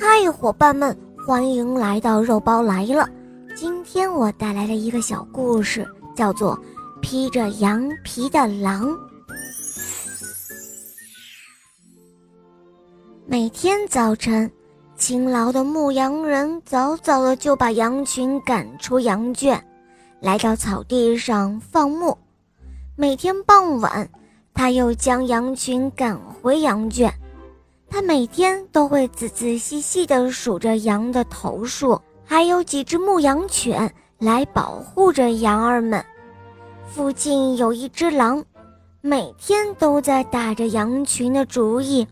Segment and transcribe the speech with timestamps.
[0.00, 0.96] 嗨，伙伴们，
[1.26, 3.08] 欢迎来到肉包来了。
[3.56, 6.56] 今天我带来了一个小故事，叫做
[7.00, 8.88] 《披着羊皮的狼》。
[13.26, 14.48] 每天早晨，
[14.96, 19.60] 勤劳的牧羊人早早的就把羊群赶出羊圈，
[20.20, 22.16] 来到草地上放牧。
[22.94, 24.08] 每天傍晚，
[24.54, 27.12] 他又将羊群赶回羊圈。
[27.90, 36.04] 他每天都会仔仔细细地数着羊的头数，还有几只牧羊犬来保护着羊儿们。
[36.86, 38.44] 附近有一只狼，
[39.00, 42.06] 每天都在打着羊群的主意。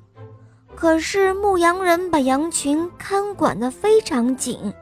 [0.75, 4.73] 可是牧羊人把羊群看管得非常紧，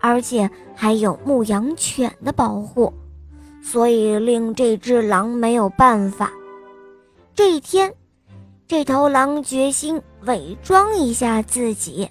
[0.00, 2.92] 而且还有牧羊犬的保护，
[3.62, 6.30] 所以令这只狼没有办法。
[7.34, 7.94] 这一天。
[8.72, 12.08] 这头狼决心伪装一下自己，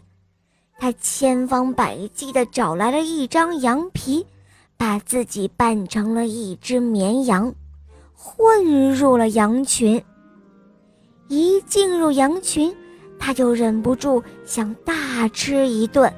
[0.78, 4.24] 他千方百计地找来了一张羊皮，
[4.78, 7.52] 把自己扮成了一只绵羊，
[8.14, 10.00] 混入了羊群。
[11.30, 12.72] 一进入羊群，
[13.18, 16.14] 他就忍不住想大吃一顿。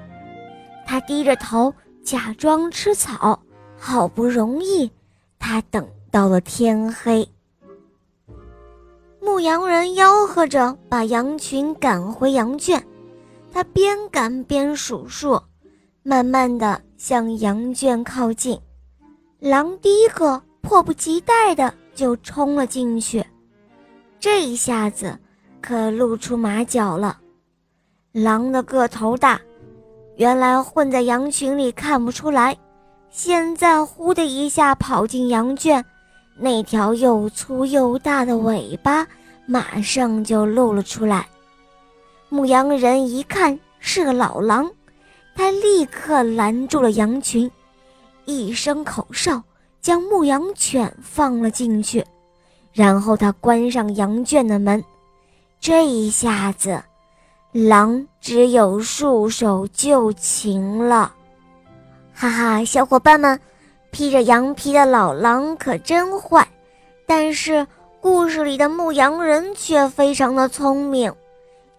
[0.85, 3.41] 他低着头假装吃草，
[3.79, 4.91] 好不容易，
[5.39, 7.25] 他等到了天黑。
[9.23, 12.83] 牧羊人吆喝着，把羊群赶回羊圈。
[13.53, 15.41] 他边赶边数数，
[16.03, 18.59] 慢慢的向羊圈靠近。
[19.39, 23.25] 狼第一个迫不及待的就冲了进去，
[24.19, 25.17] 这一下子
[25.61, 27.17] 可露出马脚了。
[28.11, 29.39] 狼的个头大，
[30.17, 32.57] 原来混在羊群里看不出来，
[33.09, 35.83] 现在呼的一下跑进羊圈。
[36.35, 39.07] 那条又粗又大的尾巴
[39.45, 41.27] 马上就露了出来。
[42.29, 44.69] 牧羊人一看是个老狼，
[45.35, 47.49] 他立刻拦住了羊群，
[48.25, 49.41] 一声口哨
[49.81, 52.03] 将牧羊犬放了进去，
[52.71, 54.83] 然后他关上羊圈的门。
[55.59, 56.83] 这一下子，
[57.51, 61.13] 狼只有束手就擒了。
[62.13, 63.39] 哈哈，小伙伴们！
[63.93, 66.45] 披着羊皮的老狼可真坏，
[67.05, 67.65] 但是
[68.01, 71.13] 故事里的牧羊人却非常的聪明。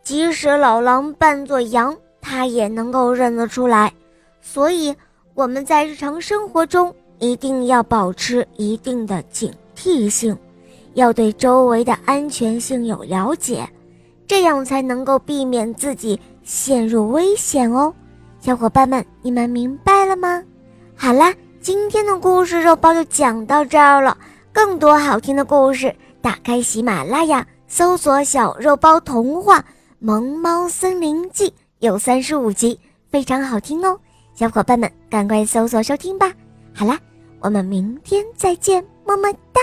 [0.05, 3.93] 即使老狼扮作羊，他也能够认得出来。
[4.41, 4.95] 所以
[5.35, 10.39] 我们在日常生活中一定要保持一定的警惕性，
[10.93, 13.69] 要对周围的安全性有了解，
[14.25, 17.93] 这样才能够避免自己陷入危险哦。
[18.39, 20.41] 小伙伴们，你们明白了吗？
[20.95, 21.35] 好啦。
[21.65, 24.15] 今天的故事肉包就讲到这儿了。
[24.53, 29.61] 更多好听的故事，打开喜马拉雅，搜索“小肉包童话
[29.99, 31.49] 《萌猫森林记》”，
[31.81, 32.79] 有三十五集，
[33.11, 33.99] 非常好听哦。
[34.35, 36.31] 小伙伴们，赶快搜索收听吧。
[36.75, 36.99] 好啦，
[37.41, 39.63] 我们明天再见，么么哒。